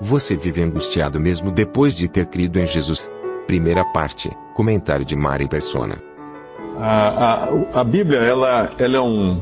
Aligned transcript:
Você 0.00 0.36
vive 0.36 0.62
angustiado 0.62 1.18
mesmo 1.18 1.50
depois 1.50 1.94
de 1.94 2.06
ter 2.06 2.26
crido 2.26 2.58
em 2.58 2.66
Jesus? 2.66 3.10
Primeira 3.46 3.84
parte, 3.84 4.30
comentário 4.54 5.04
de 5.04 5.16
Mari 5.16 5.48
Persona. 5.48 6.02
A, 6.78 7.48
a, 7.74 7.80
a 7.80 7.84
Bíblia 7.84 8.18
ela, 8.18 8.70
ela 8.78 8.96
é 8.96 9.00
um, 9.00 9.40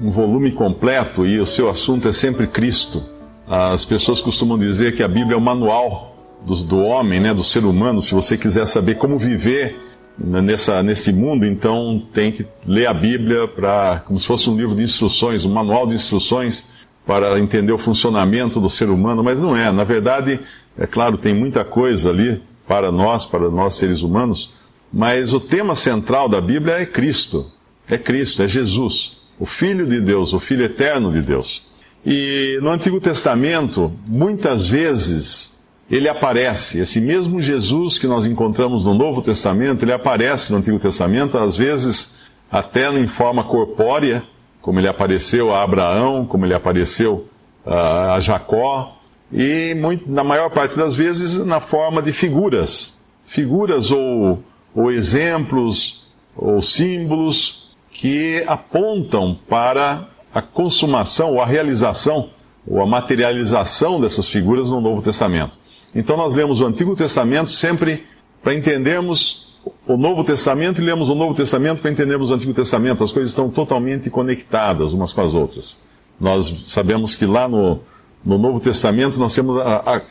um 0.00 0.10
volume 0.10 0.52
completo 0.52 1.26
e 1.26 1.40
o 1.40 1.46
seu 1.46 1.68
assunto 1.68 2.08
é 2.08 2.12
sempre 2.12 2.46
Cristo. 2.46 3.02
As 3.48 3.84
pessoas 3.84 4.20
costumam 4.20 4.56
dizer 4.56 4.94
que 4.94 5.02
a 5.02 5.08
Bíblia 5.08 5.34
é 5.34 5.36
o 5.36 5.40
manual 5.40 6.16
do, 6.42 6.54
do 6.54 6.78
homem, 6.78 7.18
né, 7.18 7.34
do 7.34 7.42
ser 7.42 7.64
humano. 7.64 8.00
Se 8.00 8.14
você 8.14 8.38
quiser 8.38 8.64
saber 8.66 8.96
como 8.96 9.18
viver 9.18 9.76
nessa, 10.16 10.84
nesse 10.84 11.12
mundo, 11.12 11.44
então 11.44 12.00
tem 12.12 12.30
que 12.30 12.46
ler 12.64 12.86
a 12.86 12.94
Bíblia 12.94 13.48
para 13.48 14.02
como 14.04 14.20
se 14.20 14.26
fosse 14.26 14.48
um 14.48 14.56
livro 14.56 14.76
de 14.76 14.84
instruções, 14.84 15.44
um 15.44 15.52
manual 15.52 15.84
de 15.84 15.96
instruções 15.96 16.68
para 17.06 17.38
entender 17.38 17.72
o 17.72 17.78
funcionamento 17.78 18.60
do 18.60 18.68
ser 18.68 18.90
humano, 18.90 19.22
mas 19.22 19.40
não 19.40 19.56
é. 19.56 19.70
Na 19.70 19.84
verdade, 19.84 20.40
é 20.76 20.86
claro, 20.86 21.16
tem 21.16 21.32
muita 21.32 21.64
coisa 21.64 22.10
ali 22.10 22.42
para 22.66 22.90
nós, 22.90 23.24
para 23.24 23.48
nós 23.48 23.76
seres 23.76 24.02
humanos, 24.02 24.52
mas 24.92 25.32
o 25.32 25.38
tema 25.38 25.76
central 25.76 26.28
da 26.28 26.40
Bíblia 26.40 26.74
é 26.74 26.86
Cristo. 26.86 27.50
É 27.88 27.96
Cristo, 27.96 28.42
é 28.42 28.48
Jesus, 28.48 29.12
o 29.38 29.46
Filho 29.46 29.86
de 29.86 30.00
Deus, 30.00 30.32
o 30.32 30.40
Filho 30.40 30.64
eterno 30.64 31.12
de 31.12 31.20
Deus. 31.20 31.64
E 32.04 32.58
no 32.60 32.70
Antigo 32.70 33.00
Testamento, 33.00 33.92
muitas 34.04 34.66
vezes, 34.66 35.60
ele 35.88 36.08
aparece. 36.08 36.80
Esse 36.80 37.00
mesmo 37.00 37.40
Jesus 37.40 37.98
que 37.98 38.08
nós 38.08 38.26
encontramos 38.26 38.84
no 38.84 38.94
Novo 38.94 39.22
Testamento, 39.22 39.84
ele 39.84 39.92
aparece 39.92 40.50
no 40.50 40.58
Antigo 40.58 40.80
Testamento, 40.80 41.38
às 41.38 41.56
vezes 41.56 42.16
até 42.50 42.88
em 42.92 43.06
forma 43.06 43.44
corpórea, 43.44 44.24
como 44.66 44.80
ele 44.80 44.88
apareceu 44.88 45.54
a 45.54 45.62
Abraão, 45.62 46.26
como 46.26 46.44
ele 46.44 46.52
apareceu 46.52 47.28
a 47.64 48.18
Jacó, 48.18 48.96
e 49.32 49.76
muito, 49.76 50.10
na 50.10 50.24
maior 50.24 50.50
parte 50.50 50.76
das 50.76 50.92
vezes 50.92 51.36
na 51.46 51.60
forma 51.60 52.02
de 52.02 52.12
figuras. 52.12 53.00
Figuras 53.24 53.92
ou, 53.92 54.42
ou 54.74 54.90
exemplos 54.90 56.08
ou 56.34 56.60
símbolos 56.60 57.76
que 57.92 58.42
apontam 58.48 59.38
para 59.48 60.08
a 60.34 60.42
consumação 60.42 61.34
ou 61.34 61.40
a 61.40 61.46
realização 61.46 62.30
ou 62.66 62.82
a 62.82 62.86
materialização 62.86 64.00
dessas 64.00 64.28
figuras 64.28 64.68
no 64.68 64.80
Novo 64.80 65.00
Testamento. 65.00 65.56
Então 65.94 66.16
nós 66.16 66.34
lemos 66.34 66.58
o 66.58 66.66
Antigo 66.66 66.96
Testamento 66.96 67.52
sempre 67.52 68.04
para 68.42 68.52
entendermos 68.52 69.45
o 69.86 69.96
Novo 69.96 70.24
Testamento 70.24 70.80
e 70.80 70.84
lemos 70.84 71.08
o 71.08 71.14
Novo 71.14 71.34
Testamento 71.34 71.80
para 71.80 71.90
entendermos 71.90 72.30
o 72.30 72.34
Antigo 72.34 72.52
Testamento. 72.52 73.04
As 73.04 73.12
coisas 73.12 73.30
estão 73.30 73.48
totalmente 73.48 74.10
conectadas 74.10 74.92
umas 74.92 75.12
com 75.12 75.20
as 75.20 75.34
outras. 75.34 75.82
Nós 76.20 76.64
sabemos 76.66 77.14
que 77.14 77.26
lá 77.26 77.48
no, 77.48 77.80
no 78.24 78.38
Novo 78.38 78.60
Testamento 78.60 79.18
nós 79.18 79.34
temos 79.34 79.58
a, 79.58 79.96
a, 79.96 80.02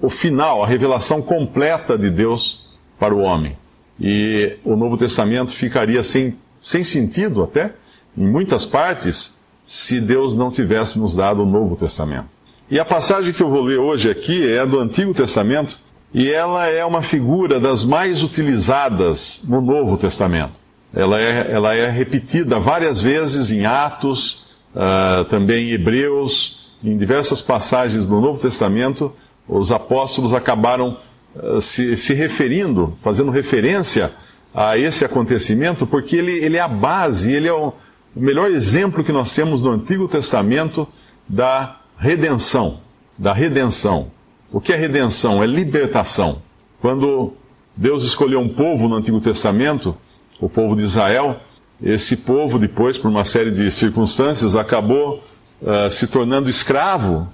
o 0.00 0.08
final, 0.08 0.62
a 0.62 0.66
revelação 0.66 1.20
completa 1.20 1.98
de 1.98 2.10
Deus 2.10 2.66
para 2.98 3.14
o 3.14 3.20
homem. 3.20 3.56
E 4.00 4.56
o 4.64 4.76
Novo 4.76 4.96
Testamento 4.96 5.52
ficaria 5.52 6.02
sem, 6.02 6.38
sem 6.60 6.84
sentido 6.84 7.42
até, 7.42 7.74
em 8.16 8.26
muitas 8.26 8.64
partes, 8.64 9.38
se 9.64 10.00
Deus 10.00 10.34
não 10.34 10.50
tivesse 10.50 10.98
nos 10.98 11.14
dado 11.14 11.42
o 11.42 11.46
Novo 11.46 11.76
Testamento. 11.76 12.28
E 12.70 12.78
a 12.78 12.84
passagem 12.84 13.32
que 13.32 13.42
eu 13.42 13.50
vou 13.50 13.62
ler 13.62 13.78
hoje 13.78 14.10
aqui 14.10 14.50
é 14.50 14.64
do 14.64 14.78
Antigo 14.78 15.12
Testamento 15.12 15.78
e 16.12 16.30
ela 16.30 16.66
é 16.66 16.84
uma 16.84 17.02
figura 17.02 17.60
das 17.60 17.84
mais 17.84 18.22
utilizadas 18.22 19.42
no 19.46 19.60
Novo 19.60 19.96
Testamento. 19.96 20.54
Ela 20.94 21.20
é, 21.20 21.50
ela 21.50 21.74
é 21.74 21.90
repetida 21.90 22.58
várias 22.58 23.00
vezes 23.00 23.50
em 23.50 23.66
Atos, 23.66 24.44
uh, 24.74 25.24
também 25.26 25.68
em 25.68 25.72
Hebreus, 25.72 26.70
em 26.82 26.96
diversas 26.96 27.42
passagens 27.42 28.06
do 28.06 28.20
Novo 28.20 28.40
Testamento, 28.40 29.12
os 29.46 29.70
apóstolos 29.70 30.32
acabaram 30.32 30.98
uh, 31.36 31.60
se, 31.60 31.96
se 31.96 32.14
referindo, 32.14 32.96
fazendo 33.02 33.30
referência 33.30 34.12
a 34.54 34.78
esse 34.78 35.04
acontecimento, 35.04 35.86
porque 35.86 36.16
ele, 36.16 36.32
ele 36.32 36.56
é 36.56 36.60
a 36.60 36.68
base, 36.68 37.30
ele 37.32 37.48
é 37.48 37.52
o, 37.52 37.68
o 38.16 38.20
melhor 38.20 38.50
exemplo 38.50 39.04
que 39.04 39.12
nós 39.12 39.34
temos 39.34 39.62
no 39.62 39.70
Antigo 39.70 40.08
Testamento 40.08 40.88
da 41.28 41.80
redenção, 41.98 42.80
da 43.16 43.34
redenção. 43.34 44.10
O 44.50 44.60
que 44.60 44.72
é 44.72 44.76
redenção? 44.76 45.42
É 45.42 45.46
libertação. 45.46 46.42
Quando 46.80 47.34
Deus 47.76 48.02
escolheu 48.02 48.40
um 48.40 48.48
povo 48.48 48.88
no 48.88 48.96
Antigo 48.96 49.20
Testamento, 49.20 49.96
o 50.40 50.48
povo 50.48 50.74
de 50.74 50.82
Israel, 50.82 51.40
esse 51.82 52.16
povo, 52.16 52.58
depois, 52.58 52.98
por 52.98 53.08
uma 53.08 53.24
série 53.24 53.50
de 53.50 53.70
circunstâncias, 53.70 54.56
acabou 54.56 55.22
uh, 55.62 55.90
se 55.90 56.06
tornando 56.06 56.48
escravo 56.48 57.28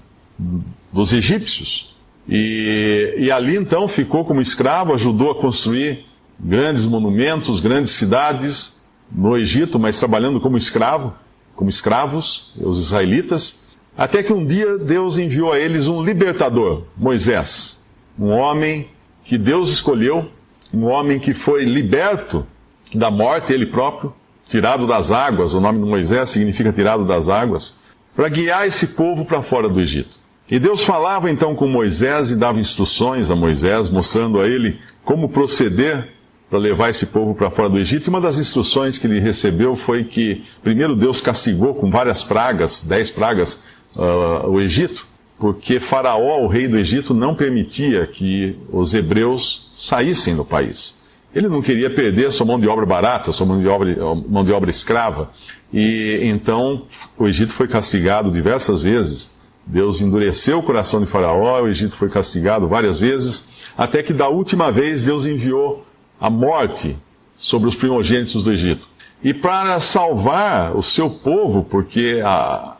dos 0.93 1.13
egípcios. 1.13 1.95
E, 2.29 3.15
e 3.19 3.31
ali 3.31 3.57
então 3.57 3.87
ficou 3.87 4.25
como 4.25 4.41
escravo, 4.41 4.95
ajudou 4.95 5.31
a 5.31 5.35
construir 5.41 6.07
grandes 6.39 6.85
monumentos, 6.85 7.61
grandes 7.61 7.93
cidades 7.93 8.83
no 9.11 9.37
Egito, 9.37 9.79
mas 9.79 9.99
trabalhando 9.99 10.41
como 10.41 10.57
escravo, 10.57 11.15
como 11.55 11.71
escravos, 11.71 12.53
os 12.57 12.79
israelitas. 12.79 13.64
Até 13.97 14.23
que 14.23 14.33
um 14.33 14.45
dia 14.45 14.77
Deus 14.77 15.19
enviou 15.19 15.53
a 15.53 15.59
eles 15.59 15.87
um 15.87 16.03
libertador, 16.03 16.83
Moisés, 16.97 17.81
um 18.19 18.31
homem 18.31 18.89
que 19.25 19.39
Deus 19.39 19.71
escolheu, 19.71 20.29
um 20.73 20.87
homem 20.87 21.21
que 21.21 21.33
foi 21.33 21.65
liberto 21.65 22.45
da 22.93 23.11
morte, 23.11 23.53
ele 23.53 23.67
próprio, 23.67 24.13
tirado 24.49 24.87
das 24.87 25.13
águas, 25.13 25.55
o 25.55 25.61
nome 25.61 25.79
de 25.79 25.85
Moisés 25.85 26.31
significa 26.31 26.73
tirado 26.73 27.05
das 27.05 27.29
águas, 27.29 27.79
para 28.17 28.29
guiar 28.29 28.67
esse 28.67 28.89
povo 28.89 29.25
para 29.25 29.43
fora 29.43 29.69
do 29.69 29.81
Egito. 29.81 30.19
E 30.51 30.59
Deus 30.59 30.83
falava 30.85 31.31
então 31.31 31.55
com 31.55 31.67
Moisés 31.67 32.31
e 32.31 32.37
dava 32.37 32.61
instruções 32.61 33.31
a 33.31 33.37
Moisés, 33.37 33.89
mostrando 33.89 34.41
a 34.41 34.47
ele 34.47 34.79
como 35.05 35.29
proceder 35.29 36.13
para 36.51 36.59
levar 36.59 36.91
esse 36.91 37.07
povo 37.07 37.35
para 37.35 37.51
fora 37.51 37.69
do 37.69 37.79
Egito. 37.79 38.07
E 38.07 38.11
uma 38.11 38.21
das 38.21 38.39
instruções 38.39 38.99
que 38.99 39.07
ele 39.07 39.19
recebeu 39.19 39.75
foi 39.75 40.05
que, 40.05 40.45
primeiro, 40.63 40.95
Deus 40.95 41.21
castigou 41.21 41.75
com 41.75 41.91
várias 41.91 42.23
pragas, 42.23 42.85
dez 42.85 43.11
pragas, 43.11 43.59
uh, 43.97 44.49
o 44.49 44.61
Egito, 44.61 45.07
porque 45.39 45.81
Faraó, 45.81 46.43
o 46.43 46.49
rei 46.49 46.69
do 46.69 46.79
Egito, 46.79 47.13
não 47.13 47.35
permitia 47.35 48.07
que 48.07 48.59
os 48.73 48.95
hebreus 48.95 49.71
saíssem 49.75 50.37
do 50.37 50.45
país. 50.45 51.03
Ele 51.35 51.49
não 51.49 51.61
queria 51.61 51.91
perder 51.91 52.31
sua 52.31 52.47
mão 52.47 52.61
de 52.61 52.69
obra 52.69 52.87
barata, 52.87 53.33
sua 53.33 53.47
mão 53.47 53.61
de 53.61 53.67
obra, 53.67 53.97
mão 54.29 54.45
de 54.45 54.53
obra 54.53 54.71
escrava. 54.71 55.31
E 55.73 56.21
então 56.23 56.85
o 57.19 57.27
Egito 57.27 57.53
foi 57.53 57.67
castigado 57.67 58.31
diversas 58.31 58.81
vezes. 58.81 59.33
Deus 59.67 60.01
endureceu 60.01 60.59
o 60.59 60.63
coração 60.63 61.01
de 61.01 61.07
Faraó, 61.07 61.63
o 61.63 61.69
Egito 61.69 61.97
foi 61.97 62.09
castigado 62.09 62.69
várias 62.69 62.99
vezes, 62.99 63.47
até 63.77 64.03
que 64.03 64.13
da 64.13 64.29
última 64.29 64.71
vez 64.71 65.03
Deus 65.03 65.27
enviou 65.27 65.85
a 66.21 66.31
morte 66.31 66.97
sobre 67.37 67.69
os 67.69 67.75
primogênitos 67.75 68.45
do 68.45 68.53
Egito. 68.53 68.87
E 69.23 69.33
para 69.33 69.81
salvar 69.81 70.77
o 70.77 70.83
seu 70.83 71.11
povo, 71.11 71.65
porque 71.65 72.21
a, 72.25 72.74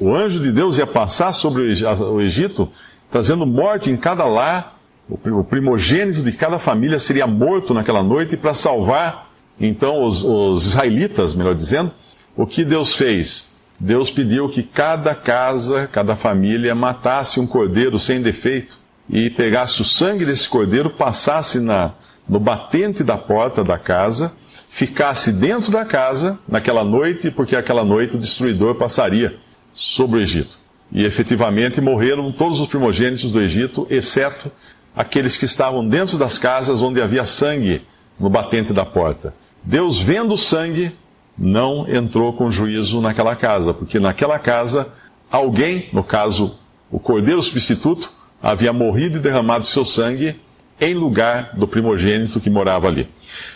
o 0.00 0.14
anjo 0.14 0.40
de 0.40 0.50
Deus 0.50 0.78
ia 0.78 0.86
passar 0.86 1.32
sobre 1.32 1.62
o 1.62 2.20
Egito, 2.20 2.68
trazendo 3.10 3.44
morte 3.44 3.90
em 3.90 3.96
cada 3.96 4.24
lar. 4.24 4.78
O 5.08 5.42
primogênito 5.42 6.22
de 6.22 6.32
cada 6.32 6.58
família 6.58 6.98
seria 6.98 7.26
morto 7.26 7.74
naquela 7.74 8.02
noite 8.02 8.36
para 8.36 8.54
salvar, 8.54 9.28
então, 9.60 10.02
os, 10.02 10.24
os 10.24 10.64
israelitas, 10.64 11.34
melhor 11.34 11.54
dizendo. 11.54 11.90
O 12.34 12.46
que 12.46 12.64
Deus 12.64 12.94
fez? 12.94 13.50
Deus 13.78 14.10
pediu 14.10 14.48
que 14.48 14.62
cada 14.62 15.14
casa, 15.14 15.88
cada 15.90 16.16
família 16.16 16.74
matasse 16.74 17.38
um 17.40 17.46
cordeiro 17.46 17.98
sem 17.98 18.22
defeito 18.22 18.78
e 19.08 19.28
pegasse 19.28 19.82
o 19.82 19.84
sangue 19.84 20.24
desse 20.24 20.48
cordeiro, 20.48 20.90
passasse 20.90 21.58
na, 21.58 21.92
no 22.28 22.38
batente 22.38 23.02
da 23.02 23.18
porta 23.18 23.64
da 23.64 23.76
casa, 23.76 24.32
ficasse 24.68 25.32
dentro 25.32 25.72
da 25.72 25.84
casa 25.84 26.38
naquela 26.48 26.84
noite, 26.84 27.30
porque 27.30 27.56
aquela 27.56 27.84
noite 27.84 28.16
o 28.16 28.20
destruidor 28.20 28.76
passaria 28.76 29.36
sobre 29.72 30.18
o 30.18 30.22
Egito. 30.22 30.58
E 30.92 31.04
efetivamente 31.04 31.80
morreram 31.80 32.32
todos 32.32 32.60
os 32.60 32.68
primogênitos 32.68 33.30
do 33.30 33.40
Egito, 33.40 33.86
exceto 33.90 34.50
aqueles 34.94 35.36
que 35.36 35.44
estavam 35.44 35.86
dentro 35.86 36.18
das 36.18 36.38
casas 36.38 36.82
onde 36.82 37.00
havia 37.00 37.24
sangue 37.24 37.82
no 38.18 38.28
batente 38.28 38.72
da 38.72 38.84
porta. 38.84 39.32
Deus, 39.62 39.98
vendo 39.98 40.34
o 40.34 40.38
sangue, 40.38 40.92
não 41.38 41.88
entrou 41.88 42.32
com 42.32 42.50
juízo 42.50 43.00
naquela 43.00 43.36
casa, 43.36 43.72
porque 43.72 43.98
naquela 43.98 44.38
casa 44.38 44.92
alguém, 45.30 45.88
no 45.92 46.02
caso 46.02 46.58
o 46.90 46.98
cordeiro 46.98 47.40
substituto, 47.42 48.12
havia 48.42 48.72
morrido 48.72 49.18
e 49.18 49.20
derramado 49.20 49.64
seu 49.64 49.84
sangue 49.84 50.36
em 50.80 50.94
lugar 50.94 51.52
do 51.56 51.68
primogênito 51.68 52.40
que 52.40 52.50
morava 52.50 52.88
ali. 52.88 53.08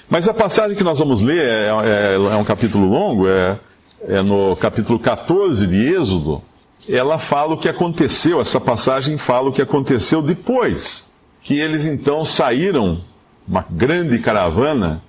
Mas 0.08 0.28
a 0.28 0.34
passagem 0.34 0.76
que 0.76 0.84
nós 0.84 0.98
vamos 0.98 1.20
ler 1.20 1.38
é, 1.38 1.66
é, 1.66 2.14
é 2.14 2.36
um 2.36 2.44
capítulo 2.44 2.86
longo, 2.88 3.26
é, 3.26 3.58
é 4.06 4.22
no 4.22 4.54
capítulo 4.56 4.98
14 4.98 5.66
de 5.66 5.94
Êxodo. 5.94 6.42
Ela 6.88 7.18
fala 7.18 7.54
o 7.54 7.58
que 7.58 7.68
aconteceu, 7.68 8.40
essa 8.40 8.60
passagem 8.60 9.16
fala 9.16 9.48
o 9.48 9.52
que 9.52 9.62
aconteceu 9.62 10.20
depois 10.20 11.12
que 11.42 11.58
eles 11.58 11.84
então 11.84 12.24
saíram, 12.24 13.02
uma 13.46 13.64
grande 13.70 14.18
caravana, 14.18 15.02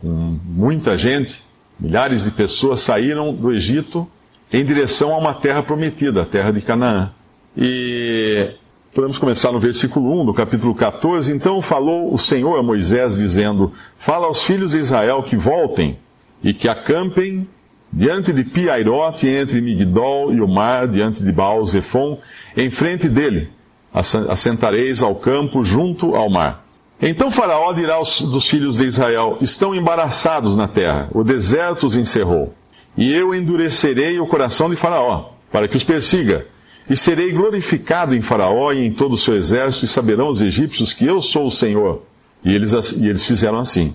com 0.00 0.38
muita 0.44 0.96
gente, 0.96 1.42
milhares 1.80 2.24
de 2.24 2.30
pessoas 2.30 2.80
saíram 2.80 3.34
do 3.34 3.52
Egito 3.52 4.06
em 4.52 4.64
direção 4.64 5.12
a 5.14 5.18
uma 5.18 5.34
terra 5.34 5.62
prometida, 5.62 6.22
a 6.22 6.26
terra 6.26 6.50
de 6.50 6.60
Canaã. 6.60 7.12
E 7.56 8.54
podemos 8.94 9.18
começar 9.18 9.50
no 9.50 9.58
versículo 9.58 10.20
1 10.22 10.26
do 10.26 10.34
capítulo 10.34 10.74
14. 10.74 11.32
Então 11.32 11.62
falou 11.62 12.12
o 12.12 12.18
Senhor 12.18 12.58
a 12.58 12.62
Moisés, 12.62 13.16
dizendo: 13.16 13.72
Fala 13.96 14.26
aos 14.26 14.42
filhos 14.42 14.72
de 14.72 14.78
Israel 14.78 15.22
que 15.22 15.36
voltem 15.36 15.98
e 16.42 16.52
que 16.52 16.68
acampem 16.68 17.48
diante 17.92 18.32
de 18.32 18.44
Piairote, 18.44 19.26
entre 19.26 19.60
Migdol 19.60 20.32
e 20.32 20.40
o 20.40 20.48
mar, 20.48 20.86
diante 20.86 21.22
de 21.22 21.32
Baal 21.32 21.62
Zephon, 21.64 22.18
em 22.56 22.70
frente 22.70 23.08
dele. 23.08 23.50
Assentareis 23.92 25.02
ao 25.02 25.14
campo 25.14 25.64
junto 25.64 26.14
ao 26.14 26.28
mar. 26.28 26.66
Então 27.00 27.30
Faraó 27.30 27.72
dirá 27.72 27.94
aos, 27.94 28.20
dos 28.20 28.48
filhos 28.48 28.76
de 28.76 28.84
Israel: 28.84 29.38
Estão 29.40 29.74
embaraçados 29.74 30.54
na 30.56 30.68
terra, 30.68 31.08
o 31.12 31.24
deserto 31.24 31.86
os 31.86 31.96
encerrou. 31.96 32.54
E 32.96 33.12
eu 33.12 33.34
endurecerei 33.34 34.18
o 34.18 34.26
coração 34.26 34.68
de 34.68 34.76
Faraó, 34.76 35.30
para 35.50 35.68
que 35.68 35.76
os 35.76 35.84
persiga 35.84 36.46
e 36.88 36.96
serei 36.96 37.32
glorificado 37.32 38.14
em 38.14 38.20
Faraó 38.20 38.72
e 38.72 38.86
em 38.86 38.92
todo 38.92 39.12
o 39.12 39.18
seu 39.18 39.36
exército, 39.36 39.84
e 39.84 39.88
saberão 39.88 40.28
os 40.28 40.40
egípcios 40.40 40.92
que 40.92 41.04
eu 41.04 41.20
sou 41.20 41.46
o 41.46 41.50
Senhor. 41.50 42.02
E 42.42 42.54
eles, 42.54 42.72
e 42.92 43.06
eles 43.06 43.24
fizeram 43.24 43.58
assim. 43.58 43.94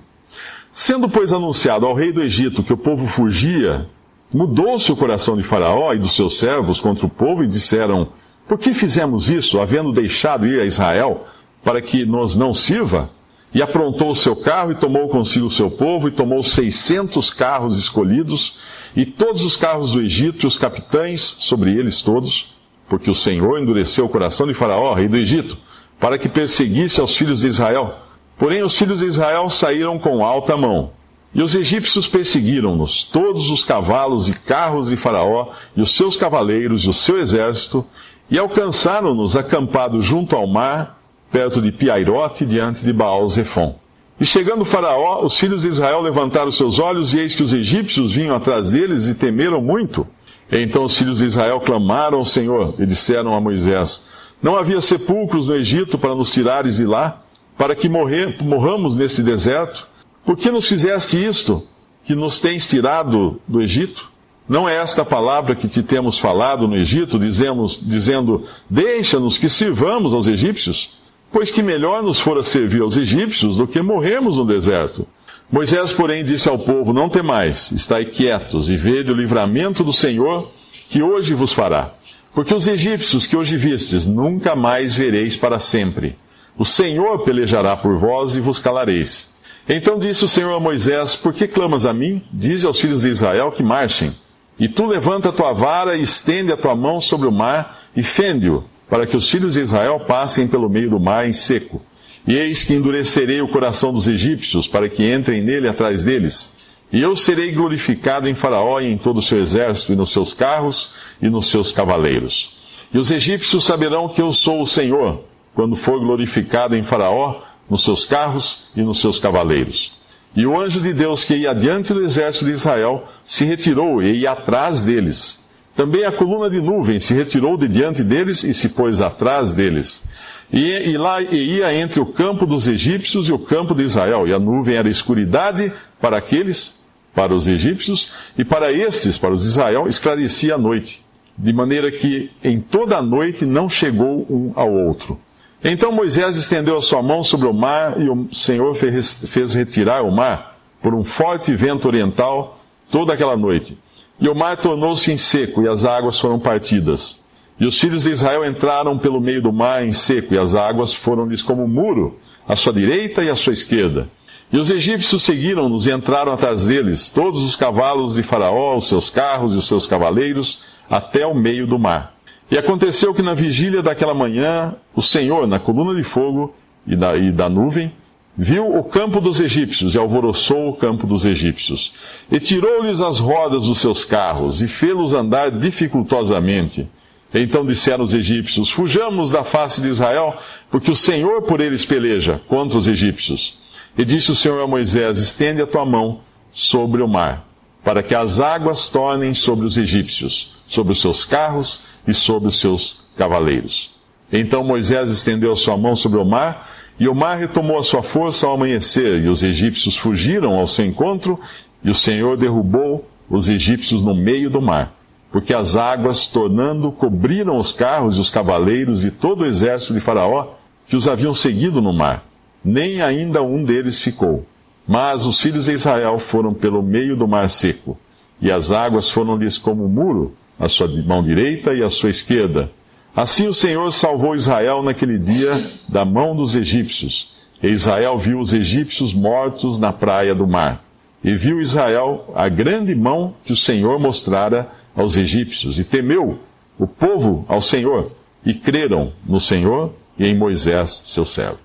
Sendo, 0.73 1.07
pois, 1.07 1.31
anunciado 1.31 1.85
ao 1.85 1.93
rei 1.93 2.11
do 2.11 2.21
Egito 2.21 2.63
que 2.63 2.73
o 2.73 2.77
povo 2.77 3.05
fugia, 3.07 3.87
mudou-se 4.33 4.91
o 4.91 4.95
coração 4.95 5.37
de 5.37 5.43
Faraó 5.43 5.93
e 5.93 5.99
dos 5.99 6.15
seus 6.15 6.37
servos 6.37 6.81
contra 6.81 7.05
o 7.05 7.09
povo 7.09 7.43
e 7.43 7.47
disseram: 7.47 8.09
Por 8.47 8.57
que 8.57 8.73
fizemos 8.73 9.29
isso, 9.29 9.61
havendo 9.61 9.93
deixado 9.93 10.45
ir 10.45 10.59
a 10.59 10.65
Israel, 10.65 11.25
para 11.63 11.81
que 11.81 12.05
nos 12.05 12.35
não 12.35 12.53
sirva? 12.53 13.09
E 13.53 13.61
aprontou 13.61 14.09
o 14.09 14.15
seu 14.15 14.35
carro 14.35 14.71
e 14.71 14.75
tomou 14.75 15.07
consigo 15.07 15.45
o 15.45 15.51
seu 15.51 15.69
povo 15.69 16.07
e 16.07 16.11
tomou 16.11 16.41
seiscentos 16.41 17.31
carros 17.31 17.77
escolhidos 17.77 18.57
e 18.95 19.05
todos 19.05 19.43
os 19.43 19.55
carros 19.55 19.91
do 19.91 20.01
Egito 20.01 20.43
e 20.43 20.47
os 20.47 20.57
capitães 20.57 21.21
sobre 21.21 21.71
eles 21.71 22.01
todos 22.01 22.51
porque 22.93 23.09
o 23.09 23.15
Senhor 23.15 23.59
endureceu 23.59 24.05
o 24.05 24.09
coração 24.09 24.45
de 24.45 24.53
Faraó, 24.53 24.93
rei 24.93 25.07
do 25.07 25.17
Egito, 25.17 25.57
para 25.99 26.15
que 26.15 26.29
perseguisse 26.29 27.01
aos 27.01 27.15
filhos 27.15 27.39
de 27.39 27.47
Israel. 27.47 27.95
Porém, 28.37 28.63
os 28.63 28.77
filhos 28.77 28.99
de 28.99 29.05
Israel 29.05 29.49
saíram 29.49 29.97
com 29.99 30.23
alta 30.23 30.57
mão. 30.57 30.91
E 31.33 31.41
os 31.41 31.55
egípcios 31.55 32.07
perseguiram-nos, 32.07 33.05
todos 33.05 33.49
os 33.49 33.65
cavalos 33.65 34.29
e 34.29 34.33
carros 34.33 34.89
de 34.89 34.95
Faraó, 34.95 35.49
e 35.75 35.81
os 35.81 35.95
seus 35.95 36.15
cavaleiros 36.15 36.83
e 36.83 36.89
o 36.89 36.93
seu 36.93 37.19
exército, 37.19 37.83
e 38.29 38.37
alcançaram-nos 38.37 39.35
acampados 39.35 40.05
junto 40.05 40.35
ao 40.35 40.45
mar, 40.45 40.99
perto 41.31 41.59
de 41.59 41.71
Piairote, 41.71 42.45
diante 42.45 42.85
de 42.85 42.93
Baal 42.93 43.27
Zephon. 43.27 43.75
E 44.19 44.25
chegando 44.25 44.63
Faraó, 44.63 45.25
os 45.25 45.37
filhos 45.37 45.63
de 45.63 45.69
Israel 45.69 46.01
levantaram 46.01 46.51
seus 46.51 46.77
olhos, 46.77 47.13
e 47.13 47.19
eis 47.19 47.33
que 47.33 47.41
os 47.41 47.51
egípcios 47.51 48.11
vinham 48.11 48.35
atrás 48.35 48.69
deles 48.69 49.07
e 49.07 49.15
temeram 49.15 49.59
muito. 49.59 50.05
Então 50.51 50.83
os 50.83 50.95
filhos 50.95 51.17
de 51.17 51.25
Israel 51.25 51.59
clamaram 51.61 52.19
ao 52.19 52.25
Senhor 52.25 52.75
e 52.77 52.85
disseram 52.85 53.33
a 53.33 53.41
Moisés: 53.41 54.03
Não 54.41 54.55
havia 54.55 54.79
sepulcros 54.79 55.47
no 55.47 55.55
Egito 55.55 55.97
para 55.97 56.13
nos 56.13 56.31
tirares 56.31 56.75
de 56.75 56.85
lá, 56.85 57.22
para 57.57 57.75
que 57.75 57.87
morrer, 57.87 58.37
morramos 58.43 58.95
nesse 58.95 59.21
deserto? 59.21 59.87
Por 60.25 60.37
que 60.37 60.51
nos 60.51 60.67
fizeste 60.67 61.17
isto, 61.23 61.67
que 62.03 62.15
nos 62.15 62.39
tens 62.39 62.67
tirado 62.67 63.39
do 63.47 63.61
Egito? 63.61 64.11
Não 64.47 64.67
é 64.67 64.75
esta 64.75 65.05
palavra 65.05 65.55
que 65.55 65.67
te 65.67 65.81
temos 65.81 66.17
falado 66.17 66.67
no 66.67 66.75
Egito, 66.75 67.17
dizemos, 67.17 67.79
dizendo: 67.81 68.45
Deixa-nos 68.69 69.37
que 69.37 69.47
sirvamos 69.47 70.13
aos 70.13 70.27
egípcios? 70.27 70.91
Pois 71.31 71.49
que 71.49 71.63
melhor 71.63 72.03
nos 72.03 72.19
fora 72.19 72.43
servir 72.43 72.81
aos 72.81 72.97
egípcios 72.97 73.55
do 73.55 73.65
que 73.65 73.81
morrermos 73.81 74.37
no 74.37 74.45
deserto. 74.45 75.07
Moisés, 75.51 75.91
porém, 75.91 76.23
disse 76.23 76.49
ao 76.49 76.59
povo: 76.59 76.93
Não 76.93 77.09
temais, 77.09 77.71
estai 77.71 78.05
quietos 78.05 78.69
e 78.69 78.75
vede 78.75 79.11
o 79.11 79.15
livramento 79.15 79.83
do 79.83 79.93
Senhor 79.93 80.51
que 80.89 81.01
hoje 81.01 81.33
vos 81.33 81.53
fará. 81.53 81.93
Porque 82.33 82.53
os 82.53 82.67
egípcios 82.67 83.27
que 83.27 83.35
hoje 83.35 83.57
vistes, 83.57 84.05
nunca 84.05 84.55
mais 84.55 84.93
vereis 84.93 85.37
para 85.37 85.59
sempre. 85.59 86.15
O 86.57 86.63
Senhor 86.63 87.23
pelejará 87.23 87.75
por 87.75 87.97
vós 87.97 88.35
e 88.35 88.39
vos 88.41 88.59
calareis. 88.59 89.33
Então 89.67 89.97
disse 89.97 90.23
o 90.23 90.27
Senhor 90.27 90.53
a 90.55 90.59
Moisés: 90.59 91.15
Por 91.15 91.33
que 91.33 91.47
clamas 91.47 91.85
a 91.85 91.93
mim? 91.93 92.21
Dize 92.31 92.65
aos 92.65 92.79
filhos 92.79 93.01
de 93.01 93.09
Israel 93.09 93.51
que 93.51 93.63
marchem. 93.63 94.13
E 94.59 94.67
tu 94.67 94.85
levanta 94.85 95.29
a 95.29 95.31
tua 95.31 95.51
vara 95.51 95.95
e 95.95 96.01
estende 96.01 96.51
a 96.51 96.57
tua 96.57 96.75
mão 96.75 96.99
sobre 96.99 97.27
o 97.27 97.31
mar 97.31 97.79
e 97.95 98.03
fende-o, 98.03 98.63
para 98.87 99.07
que 99.07 99.15
os 99.15 99.29
filhos 99.29 99.55
de 99.55 99.61
Israel 99.61 100.01
passem 100.01 100.47
pelo 100.47 100.69
meio 100.69 100.89
do 100.89 100.99
mar 100.99 101.27
em 101.27 101.33
seco. 101.33 101.81
E 102.27 102.35
eis 102.35 102.63
que 102.63 102.73
endurecerei 102.73 103.41
o 103.41 103.47
coração 103.47 103.91
dos 103.91 104.07
egípcios, 104.07 104.67
para 104.67 104.87
que 104.87 105.11
entrem 105.11 105.41
nele 105.41 105.67
atrás 105.67 106.03
deles. 106.03 106.55
E 106.91 107.01
eu 107.01 107.15
serei 107.15 107.51
glorificado 107.51 108.29
em 108.29 108.35
Faraó 108.35 108.79
e 108.79 108.91
em 108.91 108.97
todo 108.97 109.17
o 109.17 109.21
seu 109.21 109.39
exército, 109.39 109.91
e 109.91 109.95
nos 109.95 110.11
seus 110.11 110.33
carros 110.33 110.93
e 111.21 111.27
nos 111.29 111.47
seus 111.47 111.71
cavaleiros. 111.71 112.53
E 112.93 112.99
os 112.99 113.09
egípcios 113.09 113.65
saberão 113.65 114.07
que 114.07 114.21
eu 114.21 114.31
sou 114.31 114.61
o 114.61 114.67
Senhor, 114.67 115.23
quando 115.53 115.75
for 115.75 115.99
glorificado 115.99 116.75
em 116.75 116.83
Faraó, 116.83 117.41
nos 117.69 117.83
seus 117.83 118.05
carros 118.05 118.65
e 118.75 118.81
nos 118.81 118.99
seus 118.99 119.19
cavaleiros. 119.19 119.97
E 120.35 120.45
o 120.45 120.59
anjo 120.59 120.81
de 120.81 120.93
Deus 120.93 121.23
que 121.23 121.35
ia 121.35 121.51
adiante 121.51 121.93
do 121.93 122.01
exército 122.01 122.45
de 122.45 122.51
Israel 122.51 123.05
se 123.23 123.45
retirou 123.45 124.01
e 124.01 124.21
ia 124.21 124.31
atrás 124.31 124.83
deles. 124.83 125.47
Também 125.75 126.05
a 126.05 126.11
coluna 126.11 126.49
de 126.49 126.59
nuvem 126.59 126.99
se 126.99 127.13
retirou 127.13 127.57
de 127.57 127.67
diante 127.67 128.03
deles 128.03 128.43
e 128.43 128.53
se 128.53 128.69
pôs 128.69 129.01
atrás 129.01 129.53
deles. 129.53 130.03
E, 130.51 130.89
e 130.89 130.97
lá 130.97 131.21
e 131.21 131.57
ia 131.57 131.73
entre 131.73 131.99
o 131.99 132.05
campo 132.05 132.45
dos 132.45 132.67
egípcios 132.67 133.27
e 133.27 133.31
o 133.31 133.39
campo 133.39 133.73
de 133.73 133.83
Israel, 133.83 134.27
e 134.27 134.33
a 134.33 134.39
nuvem 134.39 134.75
era 134.75 134.87
escuridade 134.87 135.71
para 135.99 136.17
aqueles, 136.17 136.83
para 137.13 137.33
os 137.33 137.47
egípcios, 137.47 138.11
e 138.37 138.45
para 138.45 138.71
estes, 138.71 139.17
para 139.17 139.33
os 139.33 139.41
de 139.41 139.47
Israel, 139.47 139.87
esclarecia 139.87 140.53
a 140.53 140.57
noite, 140.57 141.03
de 141.35 141.51
maneira 141.51 141.91
que 141.91 142.29
em 142.43 142.59
toda 142.59 142.97
a 142.97 143.01
noite 143.01 143.45
não 143.45 143.67
chegou 143.67 144.27
um 144.29 144.51
ao 144.55 144.71
outro. 144.71 145.19
Então 145.63 145.93
Moisés 145.93 146.35
estendeu 146.35 146.75
a 146.75 146.81
sua 146.81 147.01
mão 147.01 147.23
sobre 147.23 147.47
o 147.47 147.53
mar, 147.53 147.99
e 148.01 148.09
o 148.09 148.27
Senhor 148.33 148.75
fez, 148.75 149.53
retirar 149.53 150.01
o 150.03 150.11
mar 150.11 150.57
por 150.81 150.93
um 150.93 151.03
forte 151.03 151.55
vento 151.55 151.87
oriental 151.87 152.59
toda 152.91 153.13
aquela 153.13 153.37
noite. 153.37 153.77
E 154.19 154.27
o 154.27 154.35
mar 154.35 154.57
tornou-se 154.57 155.09
em 155.09 155.15
seco, 155.15 155.61
e 155.61 155.67
as 155.67 155.85
águas 155.85 156.19
foram 156.19 156.37
partidas. 156.37 157.23
E 157.57 157.65
os 157.65 157.79
filhos 157.79 158.03
de 158.03 158.09
Israel 158.09 158.45
entraram 158.45 158.97
pelo 158.97 159.21
meio 159.21 159.41
do 159.41 159.53
mar 159.53 159.85
em 159.85 159.93
seco, 159.93 160.33
e 160.33 160.37
as 160.37 160.53
águas 160.53 160.93
foram-lhes 160.93 161.41
como 161.41 161.63
um 161.63 161.67
muro, 161.67 162.19
à 162.45 162.57
sua 162.57 162.73
direita 162.73 163.23
e 163.23 163.29
à 163.29 163.35
sua 163.35 163.53
esquerda. 163.53 164.09
E 164.51 164.57
os 164.57 164.69
egípcios 164.69 165.23
seguiram-nos 165.23 165.87
e 165.87 165.91
entraram 165.91 166.33
atrás 166.33 166.65
deles, 166.65 167.09
todos 167.09 167.41
os 167.41 167.55
cavalos 167.55 168.15
de 168.15 168.21
Faraó, 168.21 168.75
os 168.75 168.87
seus 168.87 169.09
carros 169.09 169.53
e 169.53 169.57
os 169.57 169.67
seus 169.67 169.85
cavaleiros, 169.85 170.61
até 170.89 171.25
o 171.25 171.33
meio 171.33 171.65
do 171.65 171.79
mar. 171.79 172.12
E 172.53 172.57
aconteceu 172.59 173.15
que 173.15 173.23
na 173.23 173.33
vigília 173.33 173.81
daquela 173.81 174.13
manhã, 174.13 174.75
o 174.93 175.01
Senhor, 175.01 175.47
na 175.47 175.57
coluna 175.57 175.95
de 175.95 176.03
fogo 176.03 176.53
e 176.85 176.95
da, 176.95 177.17
e 177.17 177.31
da 177.31 177.49
nuvem, 177.49 177.91
viu 178.37 178.77
o 178.77 178.83
campo 178.83 179.19
dos 179.19 179.39
egípcios 179.39 179.95
e 179.95 179.97
alvoroçou 179.97 180.69
o 180.69 180.75
campo 180.75 181.07
dos 181.07 181.25
egípcios. 181.25 181.95
E 182.31 182.39
tirou-lhes 182.39 183.01
as 183.01 183.17
rodas 183.17 183.65
dos 183.65 183.79
seus 183.79 184.05
carros 184.05 184.61
e 184.61 184.67
fê-los 184.67 185.13
andar 185.13 185.49
dificultosamente. 185.49 186.87
Então 187.33 187.65
disseram 187.65 188.03
os 188.03 188.13
egípcios: 188.13 188.69
Fujamos 188.69 189.31
da 189.31 189.43
face 189.43 189.81
de 189.81 189.87
Israel, 189.87 190.37
porque 190.69 190.91
o 190.91 190.95
Senhor 190.95 191.41
por 191.41 191.59
eles 191.59 191.83
peleja 191.83 192.39
contra 192.47 192.77
os 192.77 192.85
egípcios. 192.85 193.57
E 193.97 194.05
disse 194.05 194.31
o 194.31 194.35
Senhor 194.35 194.61
a 194.61 194.67
Moisés: 194.67 195.17
Estende 195.17 195.59
a 195.59 195.65
tua 195.65 195.85
mão 195.85 196.21
sobre 196.51 197.01
o 197.01 197.07
mar, 197.07 197.47
para 197.83 198.01
que 198.01 198.15
as 198.15 198.39
águas 198.39 198.89
tornem 198.89 199.33
sobre 199.33 199.65
os 199.65 199.77
egípcios, 199.77 200.55
sobre 200.65 200.93
os 200.93 201.01
seus 201.01 201.25
carros 201.25 201.83
e 202.07 202.13
sobre 202.13 202.47
os 202.47 202.59
seus 202.59 203.01
cavaleiros. 203.17 203.91
Então 204.31 204.63
Moisés 204.63 205.11
estendeu 205.11 205.51
a 205.51 205.55
sua 205.55 205.77
mão 205.77 205.95
sobre 205.95 206.19
o 206.19 206.25
mar, 206.25 206.69
e 206.99 207.07
o 207.07 207.15
mar 207.15 207.37
retomou 207.37 207.77
a 207.77 207.83
sua 207.83 208.01
força 208.01 208.47
ao 208.47 208.53
amanhecer, 208.53 209.23
e 209.23 209.27
os 209.27 209.43
egípcios 209.43 209.97
fugiram 209.97 210.53
ao 210.53 210.67
seu 210.67 210.85
encontro, 210.85 211.39
e 211.83 211.89
o 211.89 211.95
Senhor 211.95 212.37
derrubou 212.37 213.07
os 213.29 213.49
egípcios 213.49 214.01
no 214.01 214.15
meio 214.15 214.49
do 214.49 214.61
mar 214.61 214.95
porque 215.33 215.51
as 215.51 215.75
águas, 215.75 216.27
tornando, 216.27 216.91
cobriram 216.91 217.57
os 217.57 217.73
carros 217.73 218.17
e 218.17 218.19
os 218.19 218.29
cavaleiros 218.29 219.03
e 219.03 219.09
todo 219.09 219.41
o 219.41 219.47
exército 219.47 219.95
de 219.95 219.99
Faraó 219.99 220.49
que 220.85 220.95
os 220.95 221.07
haviam 221.07 221.33
seguido 221.33 221.81
no 221.81 221.91
mar. 221.91 222.23
Nem 222.63 223.01
ainda 223.01 223.41
um 223.41 223.63
deles 223.63 223.99
ficou. 223.99 224.45
Mas 224.87 225.25
os 225.25 225.39
filhos 225.39 225.65
de 225.65 225.73
Israel 225.73 226.19
foram 226.19 226.53
pelo 226.53 226.83
meio 226.83 227.15
do 227.15 227.27
mar 227.27 227.49
seco, 227.49 227.97
e 228.41 228.51
as 228.51 228.71
águas 228.71 229.09
foram-lhes 229.09 229.57
como 229.57 229.85
um 229.85 229.89
muro 229.89 230.35
a 230.59 230.67
sua 230.67 230.87
mão 230.87 231.23
direita 231.23 231.73
e 231.73 231.83
a 231.83 231.89
sua 231.89 232.09
esquerda. 232.09 232.71
Assim 233.15 233.47
o 233.47 233.53
Senhor 233.53 233.91
salvou 233.91 234.35
Israel 234.35 234.81
naquele 234.81 235.17
dia 235.17 235.71
da 235.87 236.03
mão 236.03 236.35
dos 236.35 236.55
egípcios. 236.55 237.31
E 237.61 237.67
Israel 237.67 238.17
viu 238.17 238.39
os 238.39 238.53
egípcios 238.53 239.13
mortos 239.13 239.79
na 239.79 239.93
praia 239.93 240.33
do 240.33 240.47
mar. 240.47 240.83
E 241.23 241.35
viu 241.35 241.61
Israel 241.61 242.33
a 242.35 242.49
grande 242.49 242.93
mão 242.93 243.35
que 243.45 243.53
o 243.53 243.57
Senhor 243.57 243.99
mostrara 243.99 244.69
aos 244.95 245.15
egípcios. 245.15 245.79
E 245.79 245.83
temeu 245.83 246.39
o 246.77 246.87
povo 246.87 247.45
ao 247.47 247.61
Senhor. 247.61 248.11
E 248.45 248.53
creram 248.53 249.13
no 249.25 249.39
Senhor 249.39 249.93
e 250.17 250.27
em 250.27 250.35
Moisés, 250.35 251.03
seu 251.05 251.23
servo. 251.23 251.59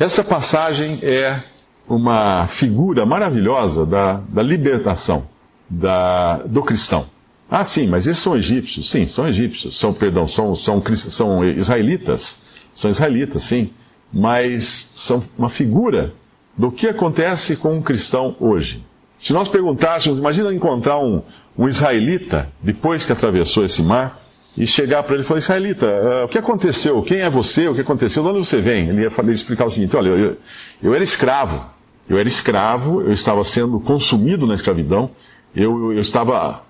Essa 0.00 0.24
passagem 0.24 0.98
é 1.02 1.42
uma 1.88 2.46
figura 2.46 3.04
maravilhosa 3.04 3.84
da, 3.84 4.20
da 4.28 4.42
libertação 4.42 5.26
da, 5.68 6.38
do 6.38 6.62
cristão. 6.62 7.06
Ah, 7.50 7.64
sim, 7.64 7.86
mas 7.86 8.06
esses 8.06 8.22
são 8.22 8.36
egípcios. 8.36 8.90
Sim, 8.90 9.06
são 9.06 9.28
egípcios. 9.28 9.78
São, 9.78 9.92
perdão, 9.92 10.26
são, 10.26 10.54
são, 10.54 10.82
são 10.94 11.44
israelitas. 11.44 12.42
São 12.72 12.90
israelitas, 12.90 13.42
sim. 13.42 13.70
Mas 14.12 14.90
são 14.94 15.22
uma 15.36 15.48
figura 15.48 16.14
do 16.56 16.70
que 16.70 16.86
acontece 16.86 17.56
com 17.56 17.74
um 17.74 17.82
cristão 17.82 18.36
hoje. 18.40 18.84
Se 19.18 19.32
nós 19.32 19.48
perguntássemos, 19.48 20.18
imagina 20.18 20.52
encontrar 20.52 20.98
um, 20.98 21.22
um 21.56 21.68
israelita, 21.68 22.48
depois 22.60 23.06
que 23.06 23.12
atravessou 23.12 23.64
esse 23.64 23.82
mar, 23.82 24.20
e 24.56 24.66
chegar 24.66 25.02
para 25.02 25.14
ele 25.14 25.24
e 25.24 25.26
falar, 25.26 25.38
israelita, 25.38 25.86
uh, 25.86 26.24
o 26.24 26.28
que 26.28 26.38
aconteceu? 26.38 27.02
Quem 27.02 27.20
é 27.20 27.30
você? 27.30 27.68
O 27.68 27.74
que 27.74 27.80
aconteceu? 27.80 28.22
De 28.22 28.28
onde 28.28 28.38
você 28.38 28.60
vem? 28.60 28.88
Ele 28.88 29.02
ia 29.02 29.10
falar, 29.10 29.30
explicar 29.30 29.64
o 29.64 29.70
seguinte, 29.70 29.96
olha, 29.96 30.08
eu, 30.08 30.36
eu 30.82 30.94
era 30.94 31.02
escravo. 31.02 31.64
Eu 32.08 32.18
era 32.18 32.28
escravo, 32.28 33.02
eu 33.02 33.12
estava 33.12 33.42
sendo 33.44 33.80
consumido 33.80 34.46
na 34.46 34.54
escravidão, 34.54 35.10
eu, 35.54 35.92
eu 35.92 36.00
estava 36.00 36.62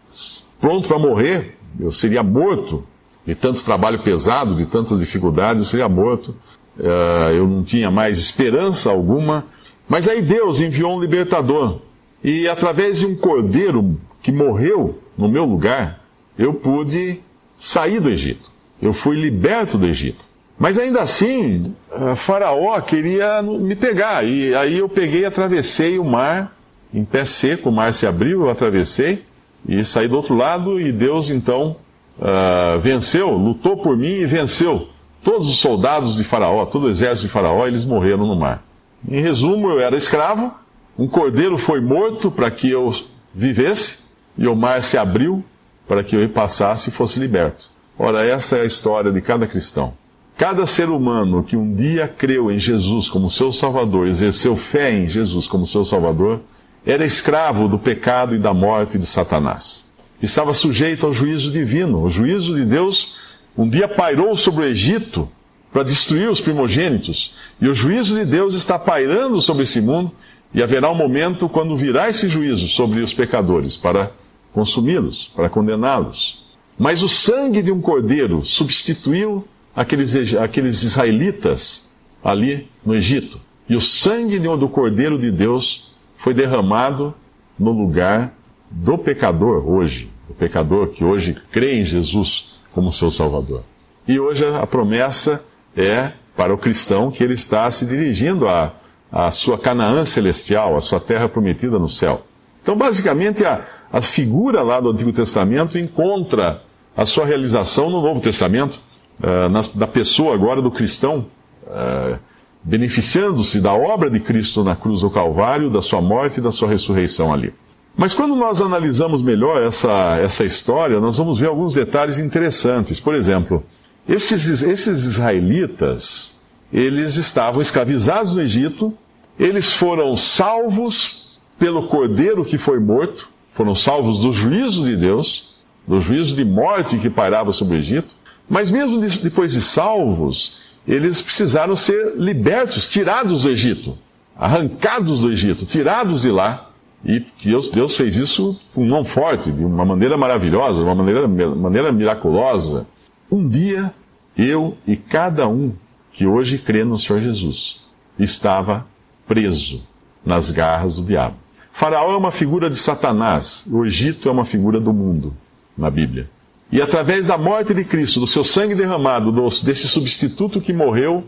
pronto 0.61 0.89
para 0.89 0.99
morrer, 0.99 1.57
eu 1.81 1.91
seria 1.91 2.23
morto 2.23 2.85
de 3.25 3.35
tanto 3.35 3.63
trabalho 3.63 4.03
pesado, 4.03 4.57
de 4.57 4.67
tantas 4.67 5.01
dificuldades, 5.01 5.63
eu 5.63 5.69
seria 5.69 5.89
morto. 5.89 6.35
Uh, 6.79 7.33
eu 7.33 7.47
não 7.47 7.63
tinha 7.63 7.91
mais 7.91 8.19
esperança 8.19 8.91
alguma. 8.91 9.47
Mas 9.89 10.09
aí 10.09 10.23
Deus 10.23 10.61
enviou 10.61 10.97
um 10.97 11.01
libertador. 11.01 11.81
E 12.23 12.49
através 12.49 13.01
de 13.01 13.07
um 13.07 13.17
cordeiro 13.17 13.99
que 14.23 14.33
morreu 14.33 14.99
no 15.17 15.29
meu 15.29 15.45
lugar, 15.45 16.01
eu 16.39 16.55
pude 16.55 17.21
sair 17.57 18.01
do 18.01 18.09
Egito. 18.09 18.51
Eu 18.81 18.93
fui 18.93 19.21
liberto 19.21 19.79
do 19.79 19.87
Egito. 19.87 20.25
Mas 20.63 20.79
ainda 20.79 21.01
assim, 21.01 21.75
Faraó 22.15 22.81
queria 22.83 23.43
me 23.43 23.75
pegar. 23.75 24.25
E 24.25 24.55
aí 24.55 24.79
eu 24.79 24.89
peguei 24.89 25.25
atravessei 25.25 25.99
o 25.99 26.05
mar, 26.05 26.57
em 26.95 27.05
pé 27.05 27.25
seco, 27.25 27.69
o 27.69 27.73
mar 27.73 27.93
se 27.93 28.07
abriu, 28.07 28.43
eu 28.43 28.49
atravessei 28.49 29.25
e 29.69 29.85
saí 29.85 30.07
do 30.07 30.15
outro 30.15 30.37
lado. 30.37 30.81
E 30.81 30.93
Deus 30.93 31.31
então 31.31 31.75
uh, 32.17 32.79
venceu, 32.79 33.31
lutou 33.31 33.79
por 33.79 33.97
mim 33.97 34.21
e 34.21 34.25
venceu. 34.25 34.87
Todos 35.25 35.49
os 35.49 35.59
soldados 35.59 36.15
de 36.15 36.23
Faraó, 36.23 36.65
todo 36.65 36.85
o 36.85 36.91
exército 36.91 37.27
de 37.27 37.33
Faraó, 37.33 37.67
eles 37.67 37.85
morreram 37.85 38.25
no 38.25 38.37
mar. 38.37 38.63
Em 39.09 39.21
resumo, 39.21 39.69
eu 39.69 39.81
era 39.81 39.97
escravo, 39.97 40.55
um 40.97 41.09
cordeiro 41.09 41.59
foi 41.59 41.81
morto 41.81 42.31
para 42.31 42.49
que 42.53 42.71
eu 42.71 42.95
vivesse, 43.35 43.99
e 44.39 44.47
o 44.47 44.55
mar 44.55 44.81
se 44.81 44.97
abriu 44.97 45.45
para 45.89 46.05
que 46.05 46.15
eu 46.15 46.29
passasse 46.29 46.91
e 46.91 46.93
fosse 46.93 47.19
liberto. 47.19 47.69
Ora, 47.99 48.25
essa 48.25 48.59
é 48.59 48.61
a 48.61 48.65
história 48.65 49.11
de 49.11 49.21
cada 49.21 49.45
cristão. 49.49 50.01
Cada 50.37 50.67
ser 50.67 50.89
humano 50.89 51.45
que 51.45 51.57
um 51.57 51.75
dia 51.75 52.09
creu 52.09 52.51
em 52.51 52.59
Jesus 52.59 53.09
como 53.09 53.31
seu 53.31 53.53
Salvador, 53.53 54.07
exerceu 54.07 54.57
fé 54.57 54.93
em 54.93 55.09
Jesus 55.09 55.47
como 55.47 55.67
seu 55.67 55.85
Salvador, 55.85 56.41
era 56.85 57.05
escravo 57.05 57.69
do 57.69 57.79
pecado 57.79 58.35
e 58.35 58.39
da 58.39 58.53
morte 58.53 58.99
de 58.99 59.07
Satanás. 59.07 59.87
Estava 60.21 60.55
sujeito 60.55 61.07
ao 61.07 61.13
juízo 61.13 61.51
divino. 61.51 62.03
O 62.03 62.11
juízo 62.11 62.55
de 62.55 62.65
Deus 62.65 63.17
um 63.57 63.69
dia 63.69 63.87
pairou 63.87 64.35
sobre 64.37 64.65
o 64.65 64.69
Egito 64.69 65.29
para 65.73 65.83
destruir 65.83 66.29
os 66.29 66.41
primogênitos. 66.41 67.35
E 67.61 67.69
o 67.69 67.75
juízo 67.75 68.17
de 68.17 68.25
Deus 68.25 68.55
está 68.55 68.79
pairando 68.79 69.41
sobre 69.41 69.65
esse 69.65 69.81
mundo. 69.81 70.13
E 70.55 70.63
haverá 70.63 70.91
um 70.91 70.95
momento 70.95 71.49
quando 71.49 71.77
virá 71.77 72.09
esse 72.09 72.29
juízo 72.29 72.69
sobre 72.69 73.01
os 73.01 73.15
pecadores 73.15 73.77
para 73.77 74.13
consumi-los, 74.53 75.31
para 75.35 75.49
condená-los. 75.49 76.45
Mas 76.79 77.03
o 77.03 77.09
sangue 77.09 77.63
de 77.63 77.73
um 77.73 77.81
cordeiro 77.81 78.45
substituiu 78.45 79.47
aqueles, 79.75 80.35
aqueles 80.35 80.83
israelitas 80.83 81.93
ali 82.23 82.69
no 82.85 82.95
Egito. 82.95 83.41
E 83.69 83.77
o 83.77 83.81
sangue 83.81 84.39
do 84.39 84.69
cordeiro 84.69 85.19
de 85.19 85.31
Deus 85.31 85.93
foi 86.17 86.35
derramado 86.35 87.15
no 87.59 87.73
lugar 87.73 88.35
do 88.71 88.99
pecador 88.99 89.69
hoje. 89.69 90.11
O 90.29 90.35
pecador 90.35 90.89
que 90.89 91.05
hoje 91.05 91.37
crê 91.51 91.81
em 91.81 91.85
Jesus 91.85 92.53
como 92.73 92.93
seu 92.93 93.11
Salvador. 93.11 93.63
E 94.07 94.19
hoje 94.19 94.45
a 94.47 94.67
promessa 94.67 95.45
é 95.77 96.13
para 96.37 96.53
o 96.53 96.59
cristão 96.59 97.11
que 97.11 97.23
ele 97.23 97.35
está 97.35 97.71
se 97.71 97.85
dirigindo 97.87 98.49
à, 98.49 98.75
à 99.11 99.31
sua 99.31 99.59
Canaã 99.59 100.05
celestial, 100.05 100.77
à 100.77 100.81
sua 100.81 100.99
terra 100.99 101.29
prometida 101.29 101.79
no 101.79 101.89
céu. 101.89 102.27
Então, 102.63 102.77
basicamente, 102.77 103.45
a, 103.45 103.65
a 103.93 104.01
figura 104.01 104.63
lá 104.63 104.81
do 104.81 104.91
Antigo 104.91 105.13
Testamento 105.13 105.79
encontra 105.79 106.63
a 106.97 107.05
sua 107.05 107.27
realização 107.27 107.91
no 107.91 108.01
Novo 108.01 108.21
Testamento, 108.21 108.81
uh, 109.23 109.49
na, 109.49 109.61
da 109.75 109.87
pessoa 109.87 110.35
agora 110.35 110.61
do 110.61 110.71
cristão, 110.71 111.27
uh, 111.67 112.19
beneficiando-se 112.63 113.61
da 113.61 113.73
obra 113.73 114.11
de 114.11 114.21
Cristo 114.21 114.63
na 114.63 114.77
cruz 114.77 115.01
do 115.01 115.11
Calvário, 115.11 115.71
da 115.71 115.81
sua 115.81 116.01
morte 116.01 116.39
e 116.39 116.43
da 116.43 116.53
sua 116.53 116.69
ressurreição 116.69 117.33
ali. 117.33 117.53
Mas 117.97 118.15
quando 118.15 118.35
nós 118.35 118.61
analisamos 118.61 119.23
melhor 119.23 119.63
essa, 119.63 120.17
essa 120.17 120.45
história, 120.45 120.99
nós 120.99 121.17
vamos 121.19 121.39
ver 121.39 121.49
alguns 121.49 121.75
detalhes 121.75 122.19
interessantes. 122.19 122.99
Por 122.99 123.15
exemplo, 123.15 123.63
esses, 124.09 124.63
esses 124.63 125.05
israelitas, 125.05 126.41
eles 126.73 127.17
estavam 127.17 127.61
escravizados 127.61 128.35
no 128.35 128.43
Egito, 128.43 128.95
eles 129.39 129.73
foram 129.73 130.17
salvos 130.17 131.41
pelo 131.59 131.87
cordeiro 131.87 132.45
que 132.45 132.57
foi 132.57 132.81
morto, 132.81 133.29
foram 133.53 133.75
salvos 133.75 134.19
do 134.19 134.33
juízo 134.33 134.85
de 134.85 134.97
Deus, 134.97 135.55
do 135.87 136.01
juízo 136.01 136.35
de 136.35 136.45
morte 136.45 136.97
que 136.99 137.11
pairava 137.11 137.53
sobre 137.53 137.77
o 137.77 137.81
Egito, 137.81 138.15
mas 138.49 138.71
mesmo 138.71 139.01
depois 139.01 139.53
de 139.53 139.61
salvos, 139.61 140.59
eles 140.87 141.21
precisaram 141.21 141.77
ser 141.77 142.15
libertos, 142.17 142.89
tirados 142.89 143.43
do 143.43 143.51
Egito, 143.51 143.97
arrancados 144.37 145.21
do 145.21 145.31
Egito, 145.31 145.65
tirados 145.65 146.23
de 146.23 146.31
lá. 146.31 146.69
E 147.05 147.25
Deus, 147.43 147.71
Deus 147.71 147.97
fez 147.97 148.15
isso 148.15 148.59
com 148.73 148.85
mão 148.85 149.05
forte, 149.05 149.51
de 149.51 149.65
uma 149.65 149.85
maneira 149.85 150.17
maravilhosa, 150.17 150.83
de 150.83 150.89
uma 150.89 150.95
maneira, 150.95 151.27
maneira 151.27 151.91
miraculosa. 151.91 152.87
Um 153.31 153.49
dia, 153.49 153.93
eu 154.37 154.77
e 154.87 154.97
cada 154.97 155.49
um 155.49 155.73
que 156.13 156.27
hoje 156.27 156.59
crê 156.59 156.85
no 156.85 156.99
Senhor 156.99 157.21
Jesus 157.21 157.81
estava 158.19 158.87
preso 159.27 159.83
nas 160.25 160.51
garras 160.51 160.97
do 160.97 161.03
diabo. 161.03 161.37
Faraó 161.71 162.13
é 162.13 162.17
uma 162.17 162.31
figura 162.31 162.69
de 162.69 162.77
Satanás, 162.77 163.67
o 163.73 163.85
Egito 163.85 164.29
é 164.29 164.33
uma 164.33 164.45
figura 164.45 164.79
do 164.79 164.93
mundo 164.93 165.35
na 165.77 165.91
Bíblia. 165.91 166.29
E 166.73 166.81
através 166.81 167.27
da 167.27 167.37
morte 167.37 167.75
de 167.75 167.85
Cristo, 167.85 168.19
do 168.19 168.27
seu 168.27 168.43
sangue 168.43 168.75
derramado, 168.75 169.31
desse 169.63 169.87
substituto 169.87 170.59
que 170.59 170.73
morreu, 170.73 171.23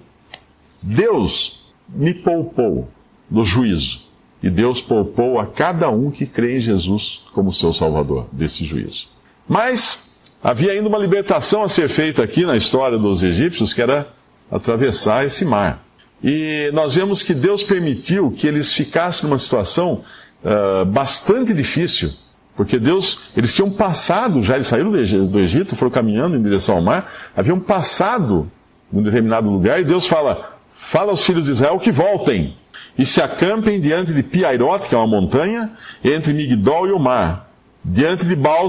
Deus 0.83 1.63
me 1.87 2.15
poupou 2.15 2.89
do 3.29 3.45
juízo. 3.45 4.03
E 4.43 4.49
Deus 4.49 4.81
poupou 4.81 5.39
a 5.39 5.47
cada 5.47 5.91
um 5.91 6.11
que 6.11 6.25
crê 6.25 6.57
em 6.57 6.61
Jesus 6.61 7.21
como 7.35 7.53
seu 7.53 7.75
Salvador 7.75 8.27
desse 8.33 8.65
juízo. 8.65 9.09
Mas 9.47 10.19
havia 10.43 10.73
ainda 10.73 10.89
uma 10.89 10.99
libertação 10.99 11.63
a 11.63 11.69
ser 11.69 11.89
feita 11.89 12.23
aqui 12.23 12.47
na 12.47 12.57
história 12.57 12.99
dos 12.99 13.23
egípcios, 13.23 13.75
que 13.75 13.83
era 13.83 14.09
atravessar 14.51 15.27
esse 15.27 15.45
mar. 15.45 15.85
E 16.23 16.71
nós 16.73 16.95
vemos 16.95 17.23
que 17.23 17.35
Deus 17.35 17.63
permitiu 17.63 18.31
que 18.31 18.47
eles 18.47 18.73
ficassem 18.73 19.29
numa 19.29 19.39
situação 19.39 20.05
uh, 20.43 20.87
bastante 20.87 21.53
difícil, 21.53 22.11
porque 22.57 22.79
Deus, 22.79 23.31
eles 23.37 23.53
tinham 23.53 23.71
passado, 23.71 24.43
já 24.43 24.55
eles 24.55 24.67
saíram 24.67 24.91
do 24.91 25.41
Egito, 25.41 25.75
foram 25.75 25.91
caminhando 25.91 26.37
em 26.37 26.43
direção 26.43 26.77
ao 26.77 26.83
mar, 26.83 27.13
haviam 27.37 27.59
passado 27.59 28.51
num 28.93 29.03
determinado 29.03 29.51
lugar, 29.51 29.81
e 29.81 29.85
Deus 29.85 30.07
fala: 30.07 30.57
fala 30.75 31.11
aos 31.11 31.25
filhos 31.25 31.47
de 31.47 31.51
Israel 31.51 31.79
que 31.79 31.91
voltem 31.91 32.57
e 32.97 33.05
se 33.05 33.21
acampem 33.21 33.81
diante 33.81 34.15
de 34.15 34.23
Piairot, 34.23 34.89
que 34.89 34.95
é 34.95 34.99
uma 34.99 35.07
montanha, 35.07 35.73
entre 36.03 36.33
Migdol 36.33 36.87
e 36.87 36.93
o 36.93 36.99
mar, 36.99 37.51
diante 37.85 38.25
de 38.25 38.37
baal 38.37 38.69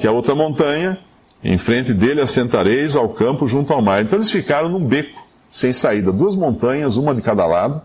que 0.00 0.06
é 0.06 0.10
outra 0.10 0.34
montanha, 0.34 0.98
em 1.42 1.56
frente 1.56 1.94
dele 1.94 2.20
assentareis 2.20 2.96
ao 2.96 3.08
campo 3.10 3.46
junto 3.46 3.72
ao 3.72 3.80
mar. 3.80 4.02
Então 4.02 4.18
eles 4.18 4.30
ficaram 4.30 4.68
num 4.68 4.84
beco, 4.84 5.22
sem 5.48 5.72
saída, 5.72 6.10
duas 6.10 6.34
montanhas, 6.34 6.96
uma 6.96 7.14
de 7.14 7.22
cada 7.22 7.46
lado, 7.46 7.80